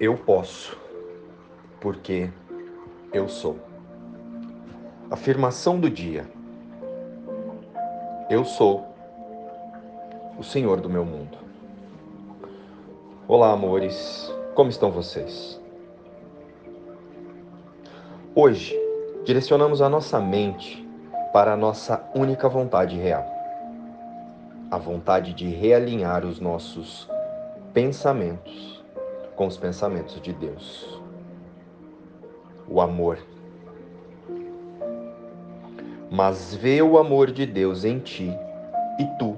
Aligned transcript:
Eu 0.00 0.16
posso, 0.16 0.78
porque 1.80 2.30
eu 3.12 3.28
sou. 3.28 3.58
Afirmação 5.10 5.80
do 5.80 5.90
dia. 5.90 6.24
Eu 8.30 8.44
sou 8.44 8.86
o 10.38 10.44
Senhor 10.44 10.80
do 10.80 10.88
meu 10.88 11.04
mundo. 11.04 11.36
Olá, 13.26 13.50
amores. 13.50 14.32
Como 14.54 14.70
estão 14.70 14.92
vocês? 14.92 15.60
Hoje, 18.36 18.80
direcionamos 19.24 19.82
a 19.82 19.88
nossa 19.88 20.20
mente 20.20 20.88
para 21.32 21.54
a 21.54 21.56
nossa 21.56 22.08
única 22.14 22.48
vontade 22.48 22.96
real. 22.96 23.26
A 24.70 24.78
vontade 24.78 25.34
de 25.34 25.48
realinhar 25.48 26.24
os 26.24 26.38
nossos 26.38 27.10
pensamentos 27.74 28.77
com 29.38 29.46
os 29.46 29.56
pensamentos 29.56 30.20
de 30.20 30.32
Deus. 30.32 31.00
O 32.68 32.80
amor. 32.80 33.18
Mas 36.10 36.54
vê 36.56 36.82
o 36.82 36.98
amor 36.98 37.30
de 37.30 37.46
Deus 37.46 37.84
em 37.84 38.00
ti 38.00 38.36
e 38.98 39.04
tu 39.16 39.36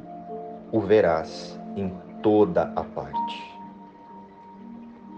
o 0.73 0.81
verás 0.81 1.61
em 1.77 1.93
toda 2.23 2.73
a 2.75 2.83
parte. 2.83 3.61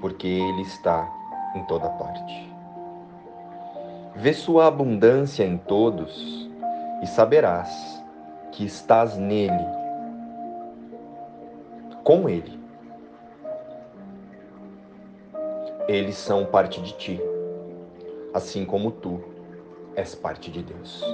Porque 0.00 0.26
Ele 0.26 0.62
está 0.62 1.08
em 1.54 1.64
toda 1.66 1.88
parte. 1.90 2.52
Vê 4.16 4.34
sua 4.34 4.66
abundância 4.66 5.44
em 5.44 5.58
todos 5.58 6.50
e 7.00 7.06
saberás 7.06 8.02
que 8.50 8.64
estás 8.64 9.16
nele, 9.16 9.64
com 12.02 12.28
Ele 12.28 12.61
Eles 15.92 16.16
são 16.16 16.46
parte 16.46 16.80
de 16.80 16.94
ti, 16.94 17.20
assim 18.32 18.64
como 18.64 18.90
tu 18.90 19.22
és 19.94 20.14
parte 20.14 20.50
de 20.50 20.62
Deus. 20.62 21.04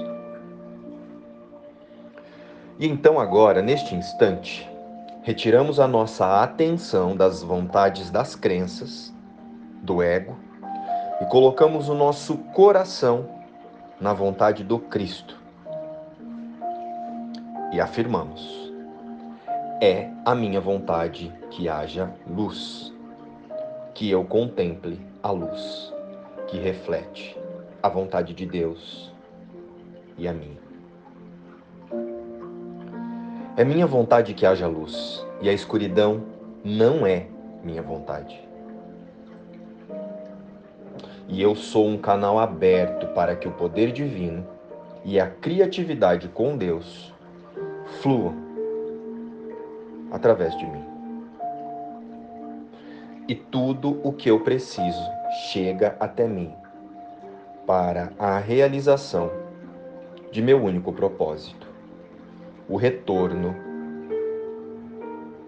E 2.79 2.87
então, 2.87 3.19
agora, 3.19 3.61
neste 3.61 3.93
instante, 3.93 4.65
retiramos 5.21 5.81
a 5.81 5.87
nossa 5.87 6.41
atenção 6.41 7.13
das 7.13 7.43
vontades 7.43 8.09
das 8.09 8.37
crenças, 8.37 9.13
do 9.83 10.01
ego, 10.01 10.37
e 11.19 11.25
colocamos 11.25 11.89
o 11.89 11.93
nosso 11.93 12.37
coração 12.37 13.27
na 13.99 14.13
vontade 14.13 14.63
do 14.63 14.79
Cristo. 14.79 15.35
E 17.73 17.81
afirmamos: 17.81 18.71
é 19.81 20.09
a 20.23 20.33
minha 20.33 20.61
vontade 20.61 21.33
que 21.49 21.67
haja 21.67 22.13
luz 22.25 22.97
que 23.99 24.09
eu 24.09 24.23
contemple 24.23 24.97
a 25.21 25.29
luz 25.29 25.93
que 26.47 26.57
reflete 26.57 27.37
a 27.83 27.89
vontade 27.89 28.33
de 28.33 28.45
Deus 28.45 29.13
e 30.17 30.25
a 30.25 30.31
minha. 30.31 30.57
É 33.57 33.65
minha 33.65 33.85
vontade 33.85 34.33
que 34.33 34.45
haja 34.45 34.67
luz, 34.67 35.27
e 35.41 35.49
a 35.49 35.51
escuridão 35.51 36.23
não 36.63 37.05
é 37.05 37.27
minha 37.61 37.81
vontade. 37.81 38.39
E 41.27 41.41
eu 41.41 41.53
sou 41.53 41.85
um 41.85 41.97
canal 41.97 42.39
aberto 42.39 43.05
para 43.07 43.35
que 43.35 43.49
o 43.49 43.51
poder 43.51 43.91
divino 43.91 44.47
e 45.03 45.19
a 45.19 45.27
criatividade 45.27 46.29
com 46.29 46.55
Deus 46.55 47.13
fluam 48.01 48.33
através 50.09 50.57
de 50.57 50.65
mim 50.65 50.88
e 53.29 53.35
tudo 53.35 54.01
o 54.03 54.11
que 54.11 54.27
eu 54.27 54.39
preciso 54.39 55.07
chega 55.51 55.95
até 55.99 56.27
mim 56.27 56.51
para 57.67 58.11
a 58.17 58.39
realização 58.39 59.29
de 60.31 60.41
meu 60.41 60.59
único 60.63 60.91
propósito, 60.91 61.67
o 62.67 62.75
retorno 62.75 63.55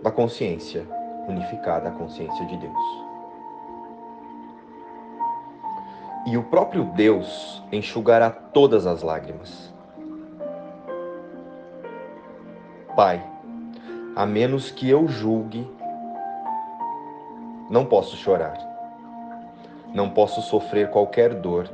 da 0.04 0.12
consciência 0.12 0.86
unificada 1.28 1.90
à 1.90 1.92
consciência 1.92 2.46
de 2.46 2.56
Deus. 2.58 2.78
E 6.28 6.38
o 6.38 6.44
próprio 6.44 6.84
Deus 6.84 7.64
enxugará 7.72 8.30
todas 8.30 8.86
as 8.86 9.02
lágrimas. 9.02 9.74
Pai, 12.96 13.26
a 14.16 14.24
menos 14.24 14.70
que 14.70 14.88
eu 14.88 15.08
julgue 15.08 15.68
não 17.72 17.86
posso 17.86 18.18
chorar. 18.18 18.58
Não 19.94 20.10
posso 20.10 20.42
sofrer 20.42 20.90
qualquer 20.90 21.34
dor 21.34 21.70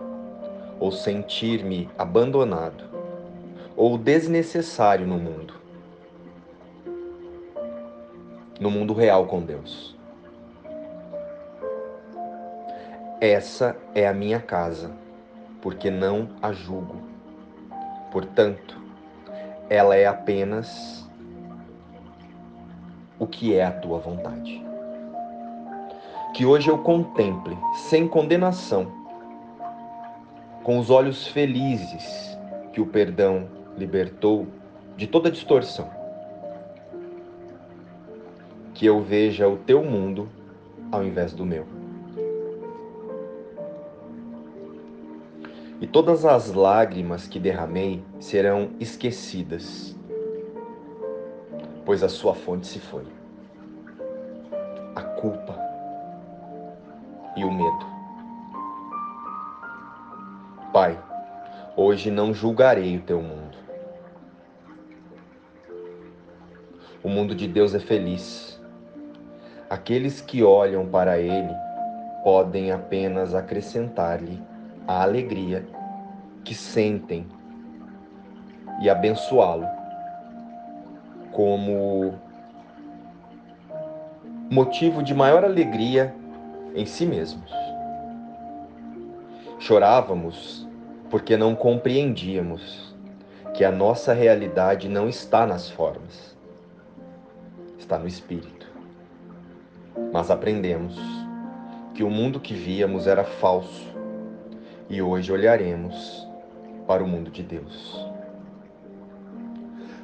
ou 0.80 0.92
sentir-me 0.92 1.90
abandonado 1.98 2.84
ou 3.76 3.98
desnecessário 3.98 5.08
no 5.08 5.18
mundo. 5.18 5.56
No 8.60 8.70
mundo 8.70 8.94
real 8.94 9.26
com 9.26 9.42
Deus. 9.42 9.98
Essa 13.20 13.76
é 13.96 14.08
a 14.08 14.14
minha 14.14 14.40
casa, 14.40 14.92
porque 15.64 15.90
não 15.90 16.30
a 16.44 16.52
julgo. 16.52 16.98
Portanto, 18.12 18.80
ela 19.68 19.96
é 19.96 20.06
apenas 20.06 21.10
o 23.18 23.26
que 23.26 23.56
é 23.56 23.66
a 23.66 23.72
tua 23.72 23.98
vontade 23.98 24.67
que 26.38 26.46
hoje 26.46 26.70
eu 26.70 26.78
contemple 26.78 27.58
sem 27.74 28.08
condenação, 28.08 28.92
com 30.64 30.78
os 30.78 30.92
olhos 30.92 31.26
felizes 31.26 32.38
que 32.72 32.80
o 32.80 32.86
perdão 32.86 33.50
libertou 33.76 34.46
de 34.96 35.08
toda 35.08 35.32
distorção. 35.32 35.90
Que 38.76 38.86
eu 38.86 39.02
veja 39.02 39.48
o 39.48 39.58
teu 39.58 39.84
mundo 39.84 40.30
ao 40.92 41.04
invés 41.04 41.34
do 41.34 41.44
meu. 41.44 41.66
E 45.82 45.88
todas 45.88 46.24
as 46.24 46.54
lágrimas 46.54 47.28
que 47.28 47.40
derramei 47.40 48.04
serão 48.20 48.70
esquecidas, 48.80 49.98
pois 51.84 52.04
a 52.04 52.10
sua 52.10 52.36
fonte 52.36 52.68
se 52.68 52.80
foi. 52.80 53.06
A 54.96 55.02
culpa 55.02 55.67
e 57.38 57.46
o 57.46 57.52
medo. 57.52 57.86
Pai, 60.74 61.00
hoje 61.76 62.10
não 62.10 62.34
julgarei 62.34 62.98
o 62.98 63.02
teu 63.02 63.22
mundo. 63.22 63.58
O 67.04 67.08
mundo 67.08 67.36
de 67.36 67.48
Deus 67.48 67.74
é 67.76 67.80
feliz. 67.80 68.60
Aqueles 69.70 70.20
que 70.20 70.44
olham 70.44 70.88
para 70.88 71.20
ele 71.20 71.54
podem 72.24 72.72
apenas 72.72 73.36
acrescentar-lhe 73.36 74.42
a 74.88 75.04
alegria 75.04 75.66
que 76.44 76.56
sentem 76.56 77.28
e 78.82 78.90
abençoá-lo 78.90 79.68
como 81.32 82.16
motivo 84.50 85.04
de 85.04 85.14
maior 85.14 85.44
alegria 85.44 86.14
em 86.78 86.86
si 86.86 87.08
mesmos. 87.08 87.52
Chorávamos 89.58 90.68
porque 91.10 91.36
não 91.36 91.56
compreendíamos 91.56 92.96
que 93.56 93.66
a 93.66 93.72
nossa 93.72 94.14
realidade 94.14 94.88
não 94.88 95.10
está 95.10 95.48
nas 95.48 95.68
formas, 95.68 96.38
está 97.80 97.98
no 97.98 98.08
espírito. 98.08 98.68
Mas 100.14 100.30
aprendemos 100.30 100.96
que 101.96 102.04
o 102.04 102.10
mundo 102.12 102.40
que 102.40 102.54
víamos 102.54 103.08
era 103.08 103.24
falso 103.24 103.88
e 104.88 105.02
hoje 105.02 105.32
olharemos 105.32 106.28
para 106.86 107.04
o 107.04 107.08
mundo 107.08 107.32
de 107.32 107.42
Deus. 107.42 108.06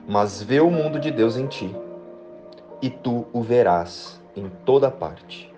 Mas 0.08 0.42
vê 0.42 0.60
o 0.60 0.72
mundo 0.72 1.00
de 1.00 1.12
Deus 1.12 1.38
em 1.38 1.46
ti, 1.46 1.74
e 2.82 2.90
tu 2.90 3.28
o 3.32 3.42
verás 3.42 4.20
em 4.36 4.50
toda 4.66 4.90
parte 4.90 5.54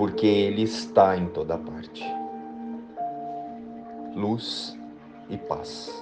porque 0.00 0.26
Ele 0.26 0.62
está 0.62 1.14
em 1.14 1.26
toda 1.26 1.58
parte. 1.58 2.02
Luz 4.16 4.74
e 5.28 5.36
paz. 5.36 5.92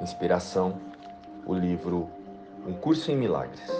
Inspiração, 0.00 0.80
o 1.44 1.52
livro 1.52 2.08
Um 2.66 2.72
Curso 2.72 3.12
em 3.12 3.16
Milagres. 3.16 3.70